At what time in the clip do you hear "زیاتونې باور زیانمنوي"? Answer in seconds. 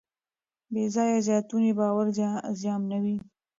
1.27-3.15